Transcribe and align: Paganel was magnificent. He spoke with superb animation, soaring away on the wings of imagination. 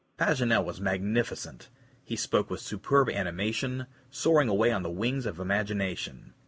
Paganel 0.17 0.65
was 0.65 0.81
magnificent. 0.81 1.69
He 2.03 2.15
spoke 2.15 2.49
with 2.49 2.59
superb 2.59 3.07
animation, 3.07 3.85
soaring 4.09 4.49
away 4.49 4.71
on 4.71 4.81
the 4.81 4.89
wings 4.89 5.27
of 5.27 5.39
imagination. 5.39 6.33